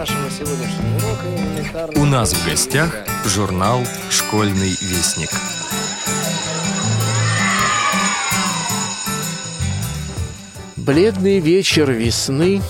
[0.00, 2.00] нашего сегодняшнего урока элементарно...
[2.00, 5.28] У нас в гостях журнал «Школьный вестник».
[10.78, 12.62] Бледный вечер весны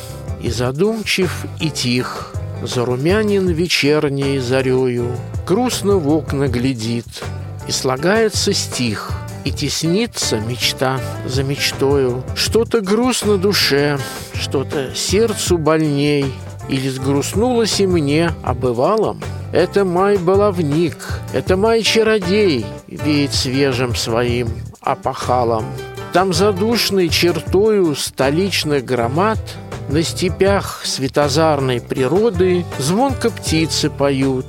[0.42, 2.32] И задумчив, и тих.
[2.64, 5.16] Зарумянин вечерней зарею.
[5.46, 7.22] Грустно в окна глядит.
[7.68, 9.12] И слагается стих.
[9.44, 12.24] И теснится мечта за мечтою.
[12.34, 14.00] Что-то грустно душе
[14.34, 16.34] Что-то сердцу больней
[16.70, 19.20] Или сгрустнулось и мне о бывалом
[19.52, 20.96] это май-баловник,
[21.32, 24.48] это май-чародей Веет свежим своим
[24.80, 25.64] опахалом.
[26.12, 29.38] Там задушной чертою столичных громад
[29.88, 34.46] На степях светозарной природы Звонко птицы поют,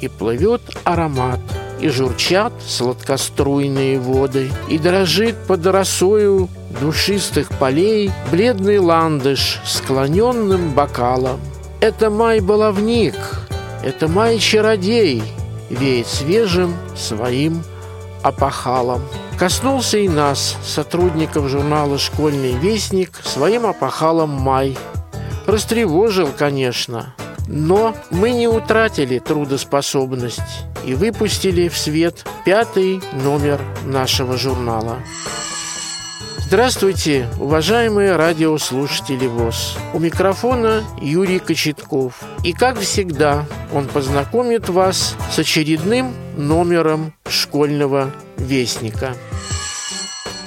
[0.00, 1.40] и плывет аромат
[1.80, 6.48] И журчат сладкоструйные воды И дрожит под росою
[6.80, 11.40] душистых полей Бледный ландыш склоненным бокалом
[11.84, 13.14] Это май-баловник,
[13.82, 15.22] это май-чародей
[15.68, 17.62] Веет свежим своим
[18.22, 19.02] опахалом.
[19.38, 24.78] Коснулся и нас, сотрудников журнала «Школьный вестник», своим опахалом «Май».
[25.46, 27.14] Растревожил, конечно,
[27.48, 30.40] но мы не утратили трудоспособность
[30.86, 35.00] и выпустили в свет пятый номер нашего журнала.
[36.54, 39.76] Здравствуйте, уважаемые радиослушатели ВОЗ.
[39.92, 42.22] У микрофона Юрий Кочетков.
[42.44, 49.16] И как всегда, он познакомит вас с очередным номером школьного вестника.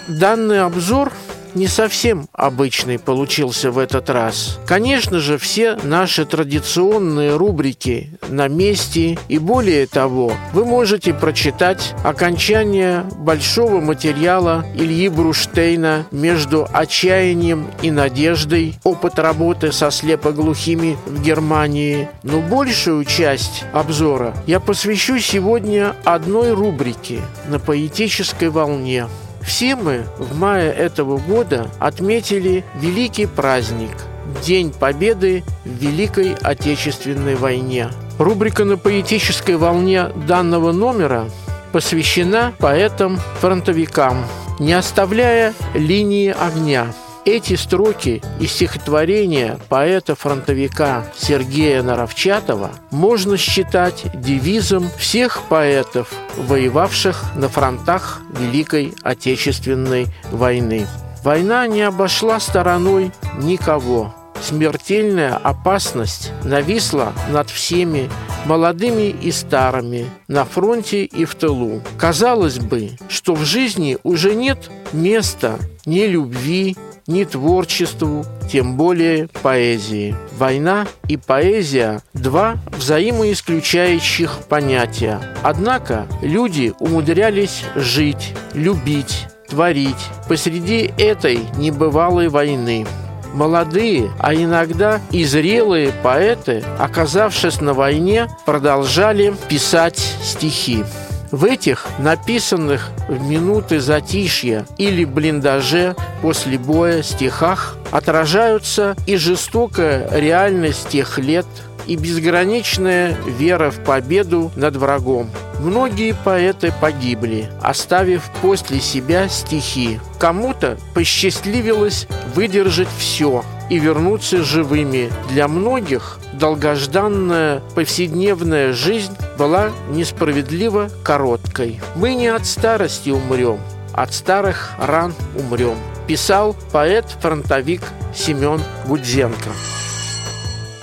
[0.08, 1.12] Данный обзор–
[1.58, 4.60] не совсем обычный получился в этот раз.
[4.66, 13.04] Конечно же, все наши традиционные рубрики на месте и более того, вы можете прочитать окончание
[13.18, 22.08] большого материала Ильи Бруштейна между отчаянием и надеждой, опыт работы со слепоглухими в Германии.
[22.24, 29.08] Но большую часть обзора я посвящу сегодня одной рубрике на поэтической волне.
[29.48, 33.92] Все мы в мае этого года отметили великий праздник–
[34.46, 37.88] День Победы в Великой Отечественной войне.
[38.20, 41.30] Рубрика на поэтической волне данного номера
[41.72, 44.18] посвящена поэтам-фронтовикам,
[44.60, 46.94] не оставляя линии огня–
[47.28, 58.22] эти строки из стихотворения поэта-фронтовика Сергея Наровчатова можно считать девизом всех поэтов, воевавших на фронтах
[58.40, 60.88] Великой Отечественной войны.
[61.22, 64.16] Война не обошла стороной никого.
[64.42, 68.10] Смертельная опасность нависла над всеми,
[68.46, 71.82] молодыми и старыми, на фронте и в тылу.
[71.98, 80.16] Казалось бы, что в жизни уже нет места ни любви, ни творчеству, тем более поэзии.
[80.38, 85.20] Война и поэзия– два взаимоисключающих понятия.
[85.42, 89.96] Однако люди умудрялись жить, любить, творить
[90.28, 92.86] посреди этой небывалой войны.
[93.34, 100.84] Молодые, а иногда и зрелые поэты, оказавшись на войне, продолжали писать стихи.
[101.32, 110.90] В этих написанных в минуты затишья или блиндаже после боя стихах отражаются и жестокая реальность
[110.90, 111.46] тех лет,
[111.86, 115.30] и безграничная вера в победу над врагом.
[115.60, 120.00] Многие поэты погибли, оставив после себя стихи.
[120.20, 125.10] Кому-то посчастливилось выдержать все и вернуться живыми.
[125.30, 131.82] Для многих долгожданная повседневная жизнь была несправедливо короткой.
[131.96, 133.60] Мы не от старости умрем,
[133.94, 135.78] от старых ран умрем,
[136.08, 137.82] писал поэт-фронтовик
[138.16, 139.50] Семен Гудзенко.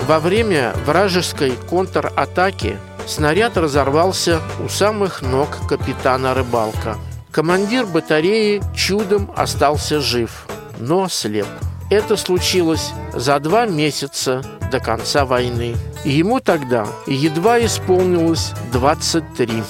[0.07, 2.77] Во время вражеской контратаки
[3.07, 6.99] снаряд разорвался у самых ног капитана Рыбалка.
[7.31, 10.47] Командир батареи чудом остался жив,
[10.79, 11.47] но слеп.
[11.91, 14.43] Это случилось за два месяца
[14.75, 15.77] до конца войны.
[16.05, 19.63] Ему тогда едва исполнилось 23.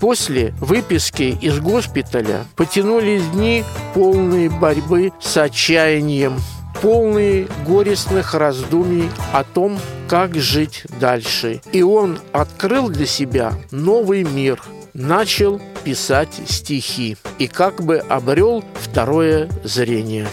[0.00, 3.62] После выписки из госпиталя потянулись дни
[3.94, 6.36] полные борьбы с отчаянием,
[6.82, 11.60] полные горестных раздумий о том, как жить дальше.
[11.70, 14.60] И он открыл для себя новый мир,
[14.94, 20.26] начал писать стихи и как бы обрел второе зрение.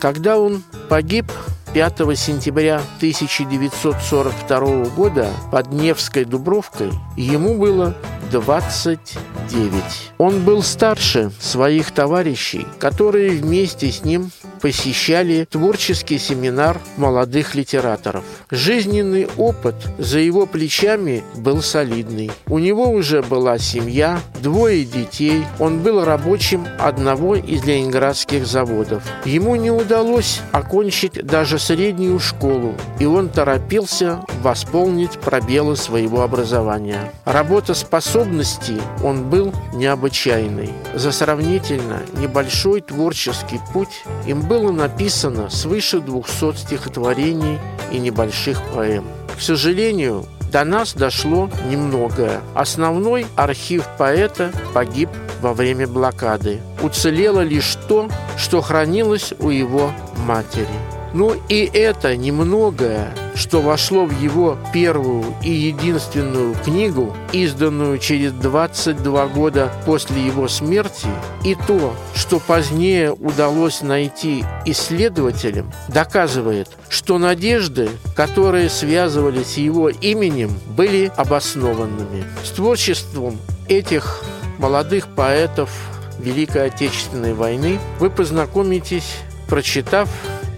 [0.00, 1.26] Когда он погиб
[1.74, 7.94] 5 сентября 1942 года под Невской Дубровкой, ему было
[8.30, 9.82] 29.
[10.18, 14.30] Он был старше своих товарищей, которые вместе с ним
[14.60, 18.24] посещали творческий семинар молодых литераторов.
[18.50, 22.30] Жизненный опыт за его плечами был солидный.
[22.46, 25.44] У него уже была семья, двое детей.
[25.58, 29.04] Он был рабочим одного из ленинградских заводов.
[29.24, 37.12] Ему не удалось окончить даже среднюю школу, и он торопился восполнить пробелы своего образования.
[37.24, 40.70] Работоспособности он был необычайный.
[40.94, 47.58] За сравнительно небольшой творческий путь им было написано свыше 200 стихотворений
[47.90, 49.04] и небольших поэм.
[49.36, 52.40] К сожалению, до нас дошло немногое.
[52.54, 55.10] Основной архив поэта погиб
[55.40, 56.60] во время блокады.
[56.82, 59.92] Уцелело лишь то, что хранилось у его
[60.26, 60.66] матери.
[61.12, 69.26] Но и это немногое что вошло в его первую и единственную книгу, изданную через 22
[69.28, 71.06] года после его смерти,
[71.44, 80.50] и то, что позднее удалось найти исследователям, доказывает, что надежды, которые связывались с его именем,
[80.76, 82.24] были обоснованными.
[82.44, 83.38] С творчеством
[83.68, 84.24] этих
[84.58, 85.70] молодых поэтов
[86.18, 89.18] Великой Отечественной войны вы познакомитесь,
[89.48, 90.08] прочитав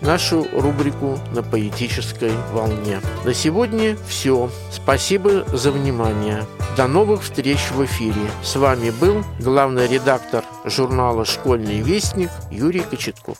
[0.00, 3.00] нашу рубрику «На поэтической волне».
[3.24, 4.50] На сегодня все.
[4.70, 6.44] Спасибо за внимание.
[6.76, 8.30] До новых встреч в эфире.
[8.42, 13.38] С вами был главный редактор журнала «Школьный вестник» Юрий Кочетков.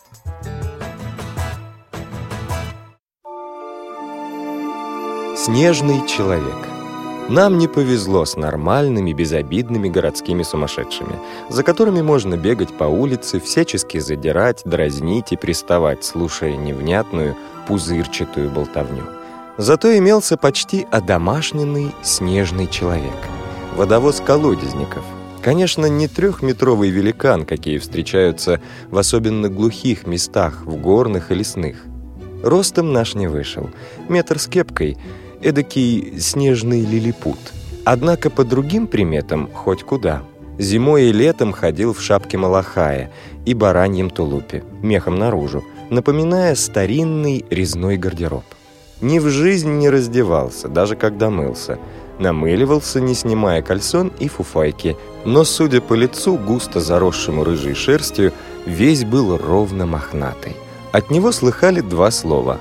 [5.35, 6.80] Снежный человек
[7.31, 11.15] нам не повезло с нормальными, безобидными городскими сумасшедшими,
[11.49, 17.37] за которыми можно бегать по улице, всячески задирать, дразнить и приставать, слушая невнятную,
[17.67, 19.03] пузырчатую болтовню.
[19.57, 23.15] Зато имелся почти одомашненный снежный человек.
[23.77, 25.03] Водовоз колодезников.
[25.41, 31.77] Конечно, не трехметровый великан, какие встречаются в особенно глухих местах, в горных и лесных.
[32.43, 33.69] Ростом наш не вышел.
[34.09, 34.97] Метр с кепкой—
[35.41, 37.39] эдакий снежный лилипут.
[37.83, 40.23] Однако по другим приметам хоть куда.
[40.57, 43.11] Зимой и летом ходил в шапке малахая
[43.45, 48.43] и бараньем тулупе, мехом наружу, напоминая старинный резной гардероб.
[49.01, 51.79] Ни в жизнь не раздевался, даже когда мылся.
[52.19, 54.95] Намыливался, не снимая кальсон и фуфайки,
[55.25, 58.31] но, судя по лицу, густо заросшему рыжей шерстью,
[58.67, 60.55] весь был ровно мохнатый.
[60.91, 62.59] От него слыхали два слова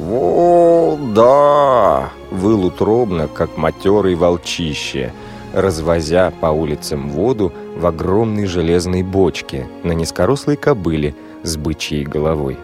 [0.00, 5.12] «Во, да!»— выл утробно, как матерый волчище,
[5.52, 12.56] развозя по улицам воду в огромной железной бочке на низкорослой кобыле с бычьей головой.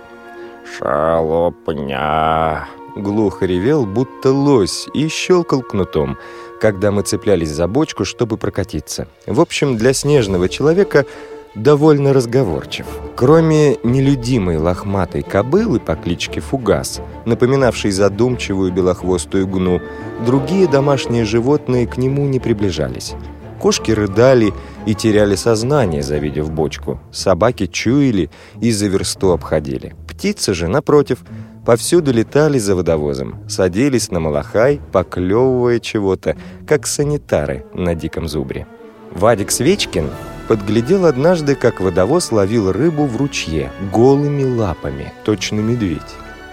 [0.78, 2.66] «Шалопня!»—
[2.96, 6.16] глухо ревел, будто лось, и щелкал кнутом,
[6.58, 9.08] когда мы цеплялись за бочку, чтобы прокатиться.
[9.26, 11.04] В общем, для снежного человека—
[11.56, 12.86] довольно разговорчив.
[13.16, 19.80] Кроме нелюдимой лохматой кобылы по кличке Фугас, напоминавшей задумчивую белохвостую гну,
[20.24, 23.14] другие домашние животные к нему не приближались.
[23.58, 24.52] Кошки рыдали
[24.84, 27.00] и теряли сознание, завидев бочку.
[27.10, 29.94] Собаки чуяли и за версту обходили.
[30.06, 31.24] Птицы же, напротив,
[31.64, 36.36] повсюду летали за водовозом, садились на малахай, поклевывая чего-то,
[36.66, 38.66] как санитары на диком зубре.
[39.14, 40.10] Вадик Свечкин
[40.48, 46.00] подглядел однажды, как водовоз ловил рыбу в ручье голыми лапами, точно медведь.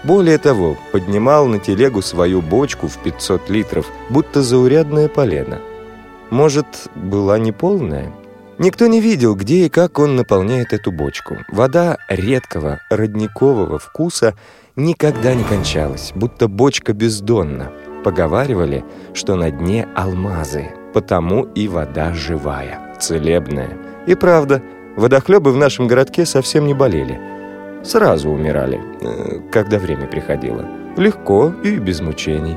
[0.04, 5.60] Более того, поднимал на телегу свою бочку в 500 литров, будто заурядное полено.
[6.30, 8.12] Может, была неполная?
[8.58, 11.38] Никто не видел, где и как он наполняет эту бочку.
[11.48, 14.34] Вода редкого, родникового вкуса
[14.76, 17.72] никогда не кончалась, будто бочка бездонна.
[18.04, 23.70] Поговаривали, что на дне алмазы, потому и вода живая, целебная.
[24.06, 24.62] И правда,
[24.96, 27.20] водохлебы в нашем городке совсем не болели.
[27.84, 30.64] Сразу умирали, э, когда время приходило.
[30.96, 32.56] Легко и без мучений.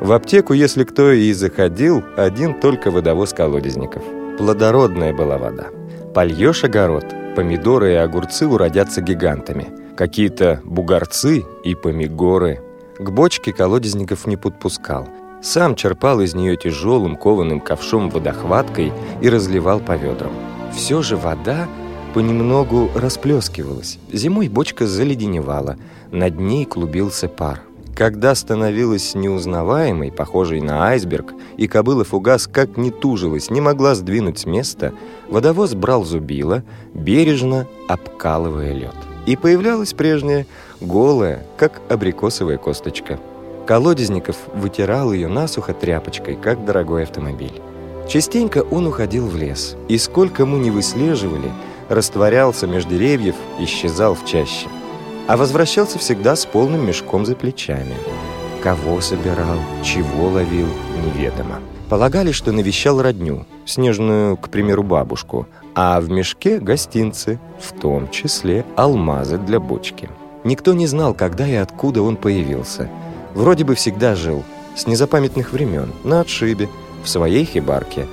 [0.00, 4.02] В аптеку, если кто и заходил, один только водовоз колодезников.
[4.38, 5.66] Плодородная была вода.
[6.14, 9.68] Польешь огород, помидоры и огурцы уродятся гигантами.
[9.96, 12.60] Какие-то бугорцы и помигоры.
[12.98, 15.08] К бочке колодезников не подпускал.
[15.44, 20.32] Сам черпал из нее тяжелым кованым ковшом водохваткой и разливал по ведрам.
[20.74, 21.68] Все же вода
[22.14, 23.98] понемногу расплескивалась.
[24.10, 25.76] Зимой бочка заледеневала,
[26.10, 27.60] над ней клубился пар.
[27.94, 34.38] Когда становилась неузнаваемой, похожей на айсберг, и кобыла фугас как не тужилась, не могла сдвинуть
[34.38, 34.94] с места,
[35.28, 38.96] водовоз брал зубило, бережно обкалывая лед.
[39.26, 40.46] И появлялась прежняя,
[40.80, 43.20] голая, как абрикосовая косточка.
[43.66, 47.60] Колодезников вытирал ее насухо тряпочкой, как дорогой автомобиль.
[48.08, 51.50] Частенько он уходил в лес, и сколько мы не выслеживали,
[51.88, 54.68] растворялся между деревьев, исчезал в чаще
[55.26, 57.94] а возвращался всегда с полным мешком за плечами.
[58.62, 60.68] Кого собирал, чего ловил,
[61.04, 61.60] неведомо.
[61.88, 68.64] Полагали, что навещал родню, снежную, к примеру, бабушку, а в мешке гостинцы, в том числе
[68.76, 70.08] алмазы для бочки.
[70.44, 72.88] Никто не знал, когда и откуда он появился.
[73.34, 74.44] Вроде бы всегда жил,
[74.76, 76.68] с незапамятных времен, на отшибе,
[77.02, 78.06] в своей хибарке,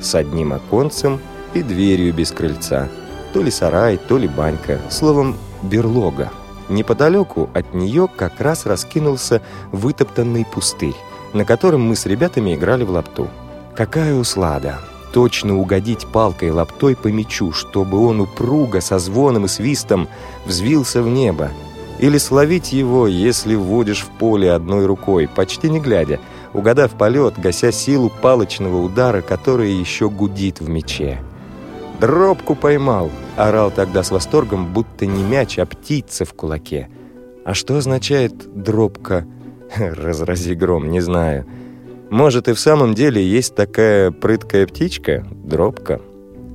[0.00, 1.20] с одним оконцем
[1.54, 2.88] и дверью без крыльца.
[3.32, 6.30] То ли сарай, то ли банька, словом, берлога.
[6.68, 10.96] Неподалеку от нее как раз раскинулся вытоптанный пустырь,
[11.32, 13.28] на котором мы с ребятами играли в лапту.
[13.74, 14.78] Какая услада!
[15.12, 20.08] Точно угодить палкой лаптой по мячу, чтобы он упруго, со звоном и свистом
[20.44, 21.50] взвился в небо.
[21.98, 26.18] Или словить его, если вводишь в поле одной рукой, почти не глядя,
[26.52, 31.20] угадав полет, гася силу палочного удара, который еще гудит в мяче.
[32.00, 36.88] «Дробку поймал!»— орал тогда с восторгом, будто не мяч, а птица в кулаке.
[37.44, 39.26] А что означает «дробка»?
[39.76, 41.46] Разрази гром, не знаю.
[42.10, 46.00] Может, и в самом деле есть такая прыткая птичка, дробка.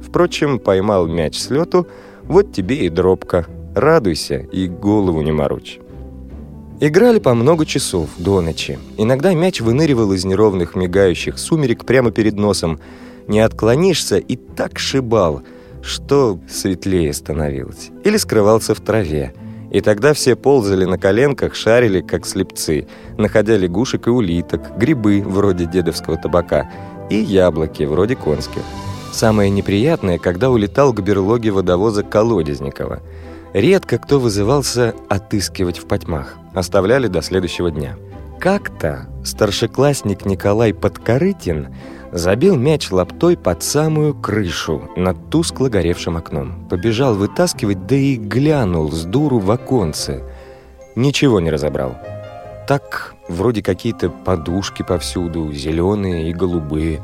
[0.02, 1.88] Впрочем, поймал мяч с лету,
[2.24, 3.46] вот тебе и дробка.
[3.80, 5.80] Радуйся и голову не морочь.
[6.82, 8.78] Играли по много часов до ночи.
[8.98, 12.78] Иногда мяч выныривал из неровных мигающих сумерек прямо перед носом,
[13.30, 15.44] не отклонишься и так шибал,
[15.82, 17.92] что светлее становилось.
[18.04, 19.34] Или скрывался в траве.
[19.72, 22.86] И тогда все ползали на коленках, шарили, как слепцы,
[23.18, 26.70] находя лягушек и улиток, грибы, вроде дедовского табака,
[27.10, 28.64] и яблоки, вроде конских.
[29.14, 33.02] Самое неприятное, когда улетал к берлоге водовоза Колодезникова.
[33.54, 36.36] Редко кто вызывался отыскивать в потьмах.
[36.54, 37.98] Оставляли до следующего дня.
[38.40, 41.70] Как-то старшеклассник Николай Подкорытин
[42.12, 46.68] Забил мяч лаптой под самую крышу, над тускло горевшим окном.
[46.68, 50.24] Побежал вытаскивать, да и глянул с дуру в оконце.
[50.96, 51.96] Ничего не разобрал.
[52.68, 57.02] Так, вроде какие-то подушки повсюду, зеленые и голубые.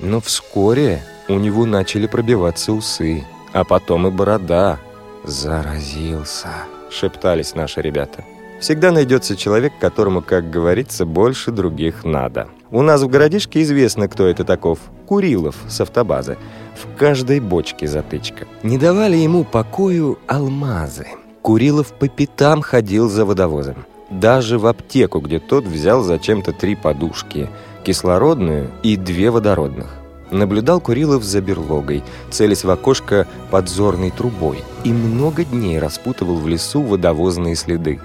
[0.00, 4.78] Но вскоре у него начали пробиваться усы, а потом и борода.
[5.26, 6.48] «Заразился»,—
[6.90, 8.24] шептались наши ребята.
[8.60, 12.48] Всегда найдется человек, которому, как говорится, больше других надо.
[12.70, 14.78] У нас в городишке известно, кто это таков.
[15.06, 16.38] Курилов с автобазы.
[16.74, 18.46] В каждой бочке затычка.
[18.62, 21.06] Не давали ему покою алмазы.
[21.42, 23.84] Курилов по пятам ходил за водовозом.
[24.10, 27.48] Даже в аптеку, где тот взял зачем-то три подушки.
[27.84, 30.05] Кислородную и две водородных.
[30.30, 36.82] Наблюдал Курилов за берлогой, целясь в окошко подзорной трубой, и много дней распутывал в лесу
[36.82, 38.00] водовозные следы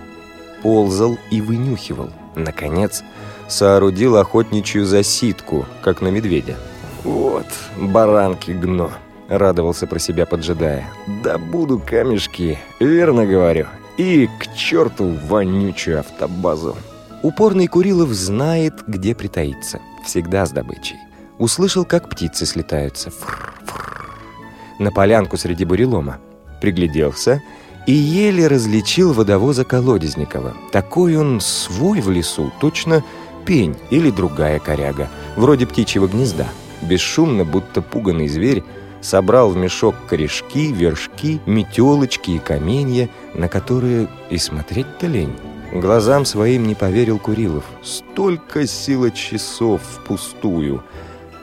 [0.62, 2.10] ползал и вынюхивал.
[2.36, 3.04] Наконец,
[3.48, 6.56] соорудил охотничью засидку, как на медведя.
[7.04, 7.48] «Вот,
[7.78, 8.92] баранки гно!»—
[9.28, 10.86] радовался про себя, поджидая.
[11.24, 13.68] «Да буду камешки, верно говорю.
[13.98, 16.76] И к черту вонючую автобазу!»
[17.24, 19.80] Упорный Курилов знает, где притаиться.
[20.06, 20.98] Всегда с добычей.
[21.42, 23.10] Услышал, как птицы слетаются.
[23.10, 24.80] Фр -фр.
[24.80, 26.20] На полянку среди бурелома.
[26.62, 27.42] Пригляделся—
[27.88, 30.54] и еле различил водовоза Колодезникова.
[30.72, 33.04] Такой он свой в лесу, точно
[33.46, 36.48] пень или другая коряга, вроде птичьего гнезда.
[36.82, 38.64] Бесшумно, будто пуганный зверь,
[39.02, 45.36] собрал в мешок корешки, вершки, метелочки и каменья, на которые и смотреть-то лень.
[45.74, 47.64] Глазам своим не поверил Курилов.
[47.82, 50.84] Столько сила часов впустую.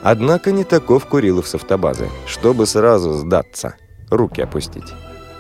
[0.03, 3.75] Однако не таков Курилов с автобазы, чтобы сразу сдаться,
[4.11, 4.95] руки опустить.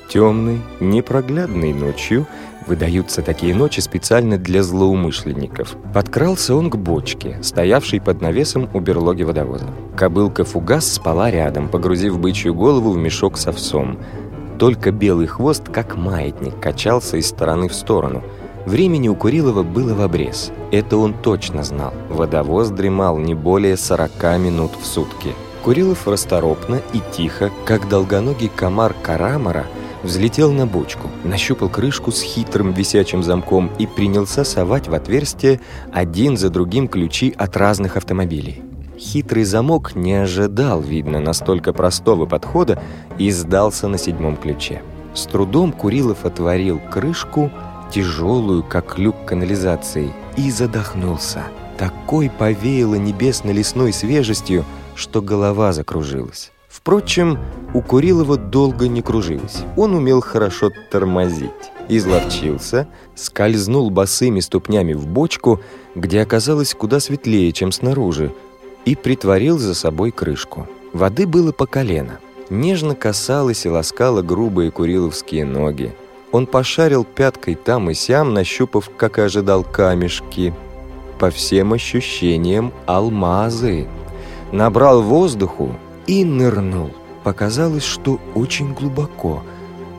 [0.08, 2.26] Темной, непроглядной ночью
[2.66, 5.76] выдаются такие ночи специально для злоумышленников.
[5.92, 9.66] Подкрался он к бочке, стоявшей под навесом у берлоги водовоза.
[9.96, 13.98] Кобылка Фугас спала рядом, погрузив бычью голову в мешок с овсом.
[14.58, 18.22] Только белый хвост, как маятник, качался из стороны в сторону.
[18.68, 20.52] Времени у Курилова было в обрез.
[20.70, 21.94] Это он точно знал.
[22.10, 25.32] Водовоз дремал не более 40 минут в сутки.
[25.64, 29.64] Курилов расторопно и тихо, как долгоногий комар Карамара,
[30.02, 36.36] взлетел на бочку, нащупал крышку с хитрым висячим замком и принялся совать в отверстие один
[36.36, 38.62] за другим ключи от разных автомобилей.
[38.98, 42.82] Хитрый замок не ожидал, видно, настолько простого подхода
[43.16, 44.82] и сдался на седьмом ключе.
[45.14, 47.50] С трудом Курилов отворил крышку,
[47.90, 51.44] тяжелую, как люк канализации, и задохнулся.
[51.78, 54.64] Такой повеяло небесно-лесной свежестью,
[54.94, 56.50] что голова закружилась.
[56.68, 57.38] Впрочем,
[57.74, 59.58] у Курилова долго не кружилось.
[59.76, 61.50] Он умел хорошо тормозить.
[61.88, 65.60] Изловчился, скользнул босыми ступнями в бочку,
[65.94, 68.32] где оказалось куда светлее, чем снаружи,
[68.84, 70.66] и притворил за собой крышку.
[70.92, 72.18] Воды было по колено.
[72.50, 75.92] Нежно касалась и ласкала грубые куриловские ноги.
[76.30, 80.54] Он пошарил пяткой там и сям, нащупав, как и ожидал, камешки.
[81.18, 83.88] По всем ощущениям, алмазы.
[84.52, 85.74] Набрал воздуху
[86.06, 86.90] и нырнул.
[87.24, 89.42] Показалось, что очень глубоко.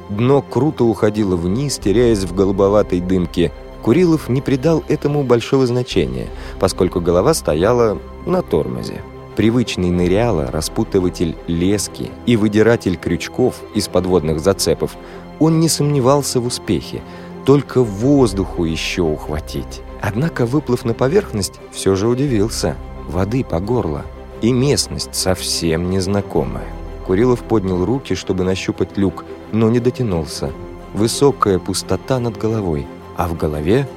[0.10, 3.52] Дно круто уходило вниз, теряясь в голубоватой дымке.
[3.82, 6.28] Курилов не придал этому большого значения,
[6.60, 9.02] поскольку голова стояла на тормозе.
[9.36, 14.98] Привычный ныряла, распутыватель лески и выдиратель крючков из подводных зацепов,
[15.40, 17.02] он не сомневался в успехе,
[17.46, 19.82] только воздуху еще ухватить.
[20.02, 22.76] Однако, выплыв на поверхность, все же удивился.
[23.08, 24.06] Воды по горло
[24.42, 26.68] и местность совсем незнакомая.
[27.06, 30.52] Курилов поднял руки, чтобы нащупать люк, но не дотянулся.
[30.94, 33.88] Высокая пустота над головой, а в голове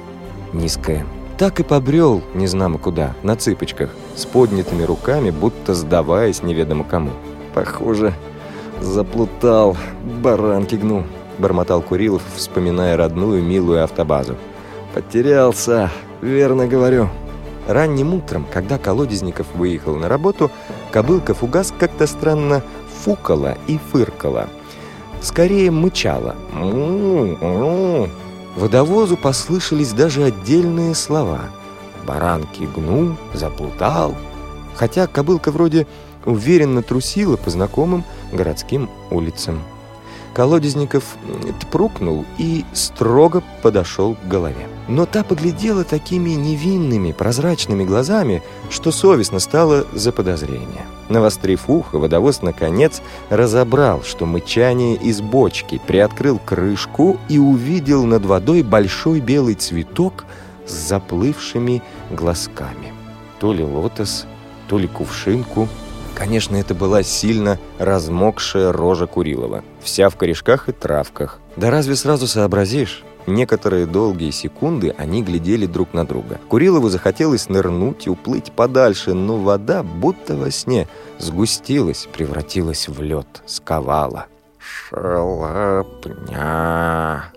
[0.51, 1.05] низкая.
[1.37, 7.11] Так и побрел, не знамо куда, на цыпочках, с поднятыми руками, будто сдаваясь неведомо кому.
[7.53, 8.13] «Похоже,
[8.81, 9.77] заплутал,
[10.21, 11.03] баранки гну»,—
[11.43, 14.37] бормотал Курилов, вспоминая родную, милую автобазу.
[14.93, 17.09] «Потерялся, верно говорю».
[17.67, 20.49] Ранним утром, когда Колодезников выехал на работу,
[20.91, 22.63] кобылка-фугас как-то странно
[23.03, 24.47] фукала и фыркала.
[25.21, 26.35] Скорее мычала.
[28.55, 31.41] Водовозу послышались даже отдельные слова.
[32.07, 34.15] «Баранки гну», «заплутал».
[34.75, 35.87] Хотя кобылка вроде
[36.25, 39.59] уверенно трусила по знакомым городским улицам.
[40.33, 41.15] Колодезников
[41.61, 44.67] тпрукнул и строго подошел к голове.
[44.87, 48.41] Но та поглядела такими невинными, прозрачными глазами,
[48.71, 50.85] что совестно стало за подозрение.
[51.07, 58.63] Навострив ухо, водовоз, наконец, разобрал, что мычание из бочки, приоткрыл крышку и увидел над водой
[58.63, 60.25] большой белый цветок
[60.65, 62.91] с заплывшими глазками.
[63.39, 64.25] То ли лотос,
[64.67, 65.69] то ли кувшинку–
[66.15, 71.39] Конечно, это была сильно размокшая рожа Курилова, вся в корешках и травках.
[71.57, 73.03] Да разве сразу сообразишь?
[73.25, 76.41] Некоторые долгие секунды они глядели друг на друга.
[76.49, 83.41] Курилову захотелось нырнуть и уплыть подальше, но вода, будто во сне, сгустилась, превратилась в лед,
[83.45, 84.25] сковала.
[84.59, 86.33] «Шалопня!»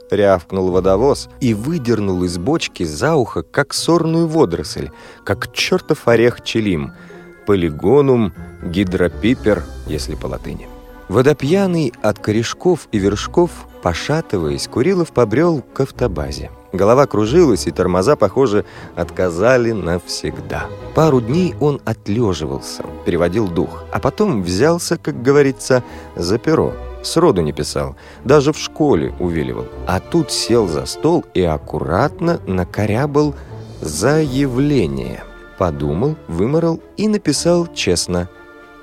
[0.11, 4.91] —рявкнул водовоз и выдернул из бочки за ухо, как сорную водоросль,
[5.25, 6.95] как чертов орех челим—
[7.47, 8.35] полигонум,
[8.67, 10.69] гидропипер, если по латыни.
[11.09, 13.51] Водопьяный от корешков и вершков,
[13.83, 16.51] пошатываясь, Курилов побрел к автобазе.
[16.73, 18.65] Голова кружилась, и тормоза, похоже,
[18.97, 20.67] отказали навсегда.
[20.95, 25.85] Пару дней он отлеживался, переводил дух, а потом взялся, как говорится,
[26.17, 26.73] за перо.
[27.03, 29.67] Сроду не писал, даже в школе увиливал.
[29.87, 33.35] А тут сел за стол и аккуратно накорябал
[33.81, 35.23] заявление–
[35.57, 38.29] подумал, выморал и написал честно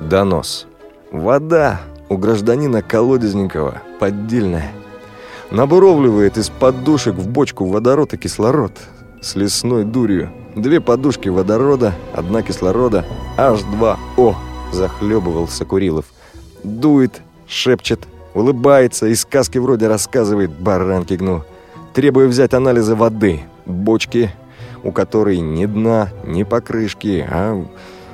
[0.09, 0.67] «Донос».
[1.11, 4.71] Вода у гражданина Колодезникова поддельная.
[5.51, 8.71] Набуровливает из подушек в бочку водород и кислород
[9.21, 10.31] с лесной дурью.
[10.55, 13.05] Две подушки водорода, одна кислорода,
[13.37, 14.35] H2O,
[14.71, 16.05] захлебывался Курилов.
[16.63, 21.43] Дует, шепчет, улыбается и сказки вроде рассказывает баранки гну.
[21.93, 24.31] Требую взять анализы воды, бочки,
[24.83, 27.65] у которой ни дна, ни покрышки, а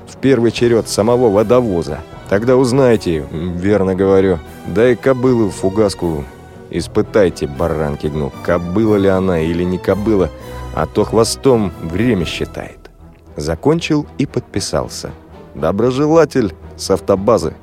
[0.10, 2.00] в первый черед самого водовоза.
[2.30, 4.40] Тогда узнайте, верно говорю.
[4.68, 6.24] Дай кобылу фугаску.
[6.70, 10.30] Испытайте, баранки гну, кобыла ли она или не кобыла,
[10.76, 12.92] а то хвостом время считает.
[13.36, 15.12] Закончил и подписался.
[15.56, 17.54] Доброжелатель с автобазы.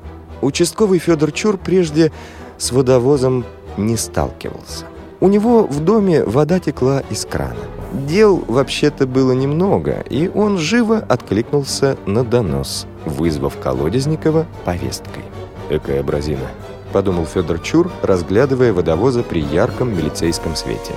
[0.41, 2.11] Участковый Федор Чур прежде
[2.57, 3.45] с водовозом
[3.77, 4.85] не сталкивался.
[5.19, 7.55] У него в доме вода текла из крана.
[7.93, 15.23] Дел вообще-то было немного, и он живо откликнулся на донос, вызвав Колодезникова повесткой.
[15.69, 16.47] «Экая бразина»,—
[16.93, 20.93] подумал Федор Чур, разглядывая водовоза при ярком милицейском свете.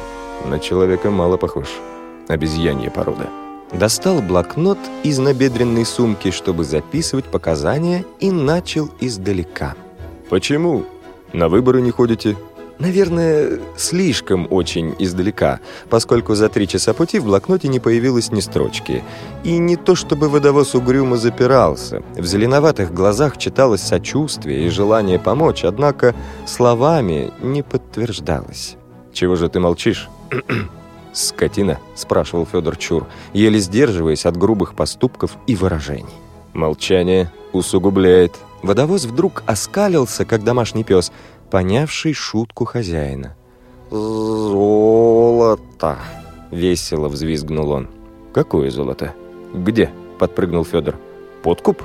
[0.48, 1.68] «На человека мало похож.
[2.28, 3.28] Обезьянья порода».
[3.72, 9.74] Достал блокнот из набедренной сумки, чтобы записывать показания, и начал издалека.
[10.28, 10.84] «Почему?
[11.32, 12.36] На выборы не ходите?»
[12.80, 19.04] Наверное, слишком очень издалека, поскольку за три часа пути в блокноте не появилось ни строчки.
[19.44, 22.02] И не то чтобы водовоз угрюмо запирался.
[22.16, 26.14] В зеленоватых глазах читалось сочувствие и желание помочь, однако
[26.46, 28.76] словами не подтверждалось.
[29.12, 30.08] «Чего же ты молчишь?»
[31.12, 36.14] «Скотина?»– спрашивал Федор Чур, еле сдерживаясь от грубых поступков и выражений.
[36.54, 38.36] Молчание усугубляет.
[38.62, 41.12] Водовоз вдруг оскалился, как домашний пес–
[41.50, 43.34] понявший шутку хозяина.
[43.90, 45.58] «Золото!»—
[46.50, 47.88] весело взвизгнул он.
[48.32, 49.14] «Какое золото?
[49.54, 50.96] Где?»— подпрыгнул Федор.
[51.42, 51.82] «Подкуп?»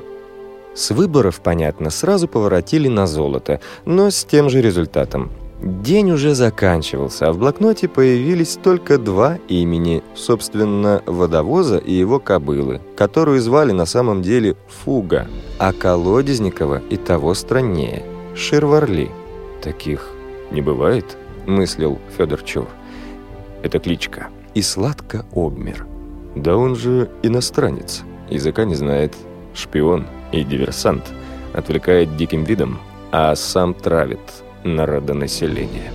[0.75, 5.31] С выборов, понятно, сразу поворотили на золото, но с тем же результатом.
[5.61, 12.81] День уже заканчивался, а в блокноте появились только два имени, собственно, водовоза и его кобылы,
[12.97, 18.03] которую звали на самом деле Фуга, а Колодезникова и того страннее–
[18.35, 19.09] Ширварли.
[19.65, 20.11] «Таких
[20.51, 22.67] не бывает»,— мыслил Федор Чур.
[23.63, 24.27] «Это кличка».
[24.53, 25.87] И сладко обмер.
[26.35, 29.15] «Да он же иностранец, языка не знает,
[29.55, 31.11] шпион и диверсант,
[31.53, 32.77] отвлекает диким видом,
[33.11, 34.19] а сам травит
[34.63, 35.91] народонаселение».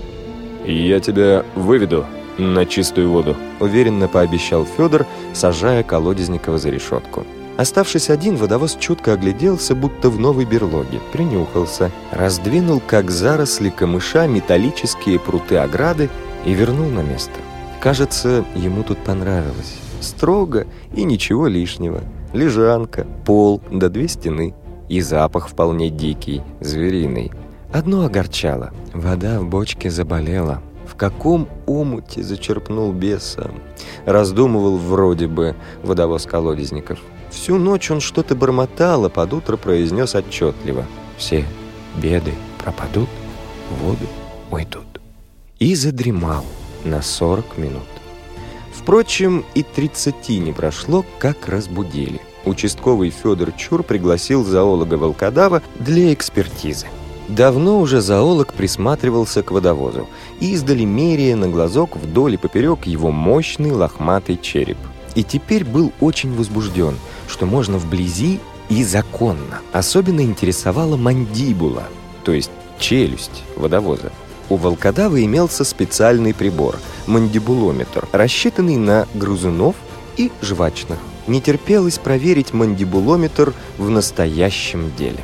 [0.66, 2.06] «Я тебя выведу
[2.38, 7.24] на чистую воду»,— уверенно пообещал Федор, сажая Колодезникова за решетку.
[7.56, 15.18] Оставшись один, водовоз чутко огляделся, будто в новой берлоге, принюхался, раздвинул, как заросли камыша, металлические
[15.18, 16.08] пруты ограды
[16.44, 17.32] и вернул на место.
[17.80, 19.78] Кажется, ему тут понравилось.
[20.00, 22.00] Строго и ничего лишнего.
[22.32, 24.54] Лежанка, пол да две стены.
[24.88, 27.30] И запах вполне дикий, звериный.
[27.72, 28.72] Одно огорчало.
[28.92, 30.62] Вода в бочке заболела.
[30.86, 33.50] В каком омуте зачерпнул беса?
[34.06, 36.98] Раздумывал вроде бы водовоз колодезников.
[37.30, 40.84] Всю ночь он что-то бормотал, а под утро произнес отчетливо.
[41.16, 41.44] «Все
[41.96, 43.08] беды пропадут,
[43.80, 44.06] воды
[44.50, 45.00] уйдут».
[45.58, 46.44] И задремал
[46.84, 47.82] на 40 минут.
[48.72, 52.20] Впрочем, и 30 не прошло, как разбудили.
[52.44, 56.86] Участковый Федор Чур пригласил зоолога Волкодава для экспертизы.
[57.28, 60.08] Давно уже зоолог присматривался к водовозу,
[60.40, 64.78] издали мерия на глазок вдоль и поперек его мощный лохматый череп.
[65.14, 66.96] И теперь был очень возбужден–
[67.30, 69.60] что можно вблизи и законно.
[69.72, 71.84] Особенно интересовала мандибула,
[72.24, 74.12] то есть челюсть водовоза.
[74.48, 79.76] У волкодава имелся специальный прибор– мандибулометр, рассчитанный на грызунов
[80.16, 80.98] и жвачных.
[81.28, 85.20] Не терпелось проверить мандибулометр в настоящем деле.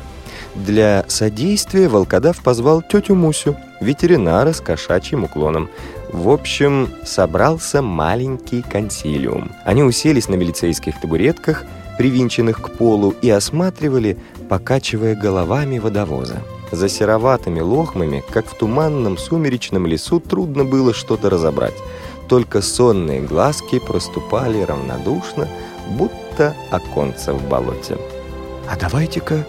[0.55, 5.69] Для содействия волкодав позвал тетю Мусю, ветеринара с кошачьим уклоном.
[6.11, 9.51] В общем, собрался маленький консилиум.
[9.65, 11.65] Они уселись на милицейских табуретках–
[11.97, 14.17] привинченных к полу, и осматривали,
[14.49, 16.41] покачивая головами водовоза.
[16.71, 21.75] За сероватыми лохмами, как в туманном сумеречном лесу, трудно было что-то разобрать.
[22.27, 25.47] Только сонные глазки проступали равнодушно,
[25.97, 27.97] будто оконца в болоте.
[28.69, 29.45] «А давайте-ка,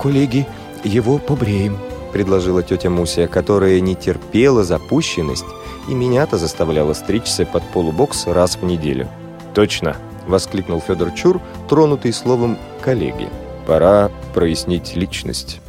[0.00, 0.46] коллеги,
[0.84, 1.76] его побреем»,—
[2.12, 5.44] предложила тетя Муся, которая не терпела запущенность
[5.88, 9.08] и меня-то заставляла стричься под полубокс раз в неделю.
[9.54, 13.28] «Точно!»— воскликнул Федор Чур, тронутый словом «коллеги».
[13.66, 15.60] «Пора прояснить личность».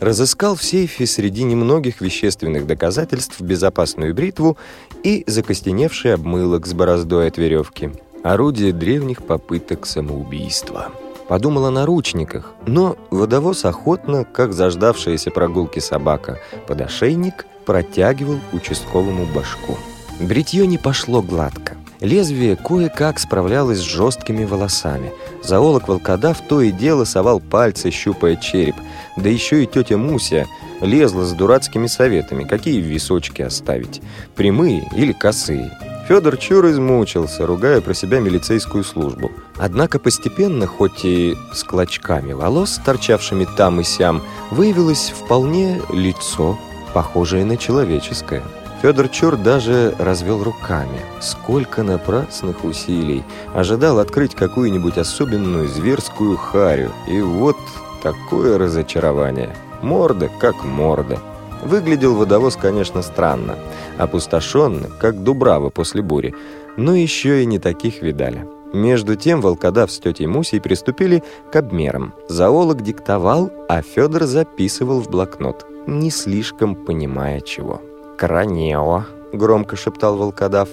[0.00, 4.58] Разыскал в сейфе среди немногих вещественных доказательств безопасную бритву
[5.02, 7.90] и закостеневший обмылок с бороздой от веревки.
[8.22, 10.92] Орудие древних попыток самоубийства.
[11.28, 19.78] Подумал о наручниках, но водовоз охотно, как заждавшаяся прогулки собака, под ошейник протягивал участковому башку.
[20.20, 21.76] Бритье не пошло гладко.
[22.04, 25.10] Лезвие кое-как справлялось с жесткими волосами.
[25.42, 28.76] Зоолог волкодав то и дело совал пальцы, щупая череп.
[29.16, 30.46] Да еще и тетя Муся
[30.82, 34.02] лезла с дурацкими советами, какие височки оставить,
[34.34, 35.70] прямые или косые.
[36.06, 39.32] Федор Чур измучился, ругая про себя милицейскую службу.
[39.56, 46.58] Однако постепенно, хоть и с клочками волос, торчавшими там и сям, выявилось вполне лицо,
[46.92, 48.42] похожее на человеческое.
[48.82, 51.00] Федор Чур даже развел руками.
[51.20, 53.22] Сколько напрасных усилий.
[53.54, 56.90] Ожидал открыть какую-нибудь особенную зверскую харю.
[57.08, 57.56] И вот
[58.02, 59.56] такое разочарование.
[59.80, 61.18] Морда как морда.
[61.62, 63.56] Выглядел водовоз, конечно, странно.
[63.96, 66.34] Опустошенным, как Дубрава после бури.
[66.76, 68.46] Но еще и не таких видали.
[68.74, 72.12] Между тем волкодав с тетей Мусей приступили к обмерам.
[72.28, 77.80] Зоолог диктовал, а Федор записывал в блокнот, не слишком понимая чего.
[78.16, 80.68] «Кранео»,— громко шептал волкодав,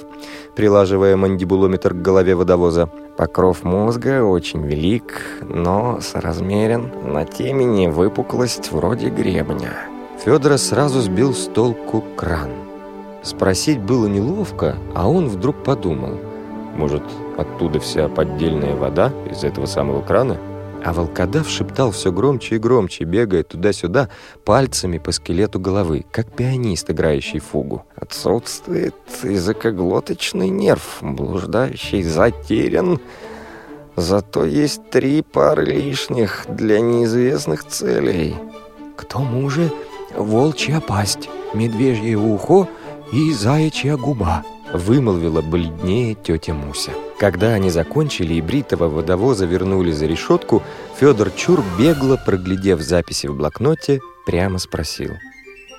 [0.55, 2.89] прилаживая мандибулометр к голове водовоза.
[3.17, 6.91] «Покров мозга очень велик, но соразмерен.
[7.05, 9.73] На темени выпуклость вроде гребня».
[10.23, 12.49] Федора сразу сбил с толку кран.
[13.23, 16.17] Спросить было неловко, а он вдруг подумал—
[16.75, 17.03] может,
[17.37, 20.37] оттуда вся поддельная вода из этого самого крана?
[20.83, 24.09] А волкодав шептал все громче и громче, бегая туда-сюда
[24.43, 27.85] пальцами по скелету головы, как пианист, играющий фугу.
[27.95, 32.99] Отсутствует языкоглоточный нерв, блуждающий затерян.
[33.95, 38.35] Зато есть три пары лишних для неизвестных целей.
[38.95, 39.71] К тому же
[40.15, 42.67] волчья пасть, медвежье ухо
[43.11, 46.91] и заячья губа вымолвила бледнее тетя Муся.
[47.19, 50.63] Когда они закончили и бритого водовоза вернули за решетку,
[50.99, 55.11] Федор Чур, бегло проглядев записи в блокноте, прямо спросил.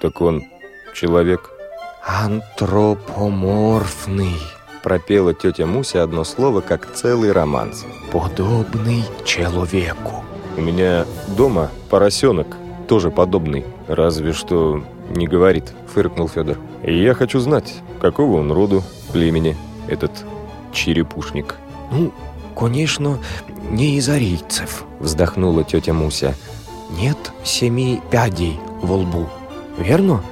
[0.00, 0.44] «Так он
[0.94, 1.50] человек?»
[2.04, 4.36] «Антропоморфный»,
[4.82, 7.86] пропела тетя Муся одно слово, как целый романс.
[8.10, 10.24] «Подобный человеку».
[10.56, 12.48] «У меня дома поросенок,
[12.88, 16.58] тоже подобный, разве что не говорит»,— фыркнул Федор.
[16.82, 20.10] И я хочу знать, какого он роду, племени, этот
[20.72, 21.54] черепушник.
[21.92, 22.12] Ну,
[22.56, 23.18] конечно,
[23.70, 26.34] не из арийцев, вздохнула тетя Муся.
[26.90, 29.28] Нет семи пядей во лбу.
[29.78, 30.22] Верно,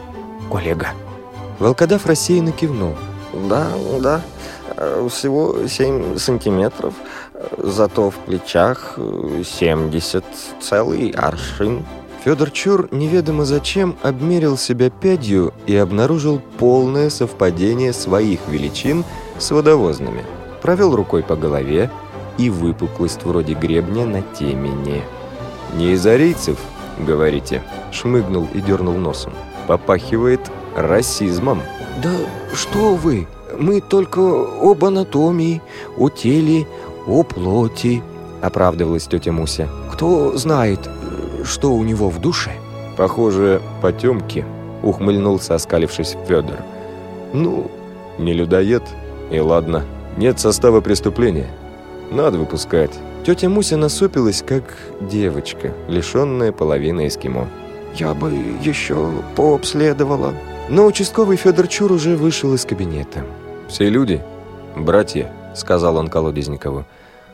[0.51, 0.89] коллега?
[1.61, 2.97] Волкодав рассеянно кивнул.
[3.49, 3.69] Да,
[4.01, 4.23] да,
[5.09, 6.95] всего семь сантиметров,
[7.59, 8.99] зато в плечах
[9.45, 10.25] семьдесят
[10.61, 11.87] целый аршин.
[12.25, 19.05] Федор Чур неведомо зачем обмерил себя пядью и обнаружил полное совпадение своих величин
[19.39, 20.25] с водовозными.
[20.61, 21.91] Провел рукой по голове
[22.37, 25.03] и выпуклость вроде гребня на темени.
[25.75, 26.59] «Не из арийцев,
[26.99, 29.33] говорите?» Шмыгнул и дернул носом.
[29.67, 30.41] «Попахивает
[30.77, 31.63] расизмом».
[32.03, 32.13] «Да
[32.55, 33.29] что вы!
[33.59, 35.63] Мы только об анатомии,
[35.97, 36.67] о теле,
[37.07, 38.03] о плоти»,
[38.43, 39.69] оправдывалась тетя Муся.
[39.93, 40.81] «Кто знает,
[41.45, 42.53] что у него в душе?»
[42.97, 44.45] «Похоже, потемки»,—
[44.83, 46.59] ухмыльнулся, оскалившись Федор.
[47.33, 47.71] «Ну,
[48.19, 48.83] не людоед,
[49.31, 49.85] и ладно.
[50.17, 51.49] Нет состава преступления.
[52.11, 52.93] Надо выпускать».
[53.25, 54.65] Тетя Муся насупилась, как
[55.01, 57.49] девочка, лишенная половины эскимо.
[57.95, 60.35] «Я бы еще пообследовала».
[60.69, 63.25] Но участковый Федор Чур уже вышел из кабинета.
[63.69, 64.23] «Все люди—
[64.77, 66.85] братья»,— сказал он Колодезникову.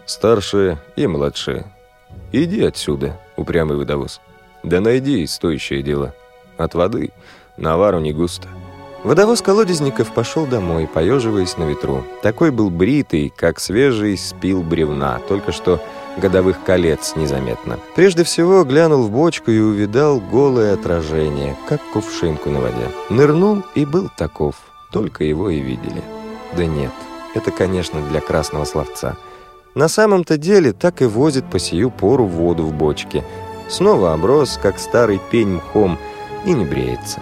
[0.06, 1.64] «Старшие и младшие.
[2.32, 4.20] Иди отсюда» упрямый водовоз.
[4.62, 6.14] «Да найди стоящее дело.
[6.56, 7.12] От воды
[7.56, 8.48] навару не густо».
[9.04, 12.02] Водовоз Колодезников пошел домой, поеживаясь на ветру.
[12.22, 15.80] Такой был бритый, как свежий спил бревна, только что
[16.16, 17.78] годовых колец незаметно.
[17.94, 22.90] Прежде всего глянул в бочку и увидал голое отражение, как кувшинку на воде.
[23.08, 24.56] Нырнул и был таков,
[24.90, 26.02] только его и видели.
[26.56, 26.92] Да нет,
[27.34, 29.16] это, конечно, для красного словца.
[29.76, 33.22] На самом-то деле так и возит по сию пору воду в бочке.
[33.68, 35.98] Снова оброс, как старый пень мхом,
[36.46, 37.20] и не бреется.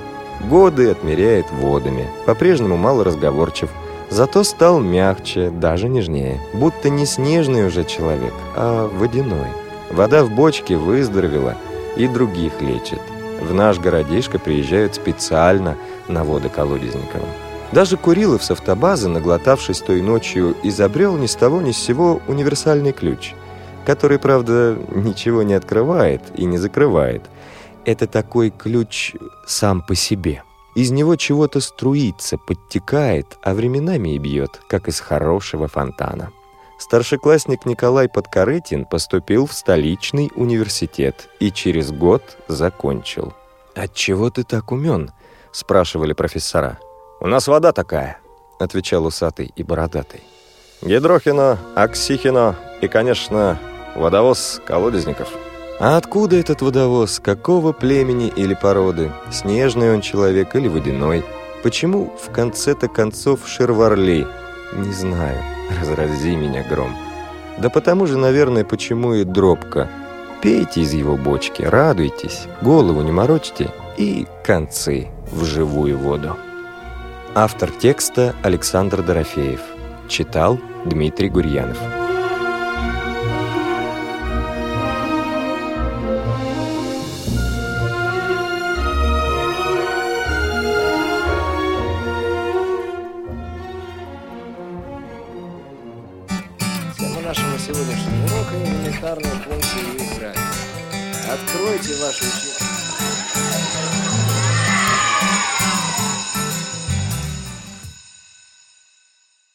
[0.48, 3.70] Годы отмеряет водами, по-прежнему мало разговорчив,
[4.08, 9.48] зато стал мягче, даже нежнее, будто не снежный уже человек, а водяной.
[9.90, 11.56] Вода в бочке выздоровела
[11.96, 13.00] и других лечит.
[13.40, 17.26] В наш городишко приезжают специально на воды Колодезникова.
[17.72, 22.92] Даже Курилов с автобазы, наглотавшись той ночью, изобрел ни с того ни с сего универсальный
[22.92, 23.34] ключ,
[23.84, 27.22] который, правда, ничего не открывает и не закрывает.
[27.84, 29.14] Это такой ключ
[29.46, 30.42] сам по себе.
[30.74, 36.30] Из него чего-то струится, подтекает, а временами и бьет, как из хорошего фонтана.
[36.78, 43.32] Старшеклассник Николай Подкорытин поступил в столичный университет и через год закончил.
[43.74, 45.12] «Отчего ты так умен?»–
[45.52, 46.78] спрашивали профессора.
[47.20, 48.18] «У нас вода такая»,—
[48.58, 50.22] отвечал усатый и бородатый.
[50.82, 53.58] «Гидрохино, Оксихино и, конечно,
[53.94, 55.28] водовоз колодезников».
[55.80, 57.18] А откуда этот водовоз?
[57.18, 59.10] Какого племени или породы?
[59.32, 61.24] Снежный он человек или водяной?
[61.64, 64.26] Почему в конце-то концов Шерварли?
[64.72, 65.42] Не знаю.
[65.80, 66.94] Разрази меня гром.
[67.58, 69.88] Да потому же, наверное, почему и дробка.
[70.42, 76.36] Пейте из его бочки, радуйтесь, голову не морочьте и концы в живую воду.
[77.36, 79.60] Автор текста Александр Дорофеев.
[80.08, 82.03] Читал Дмитрий Гурьянов.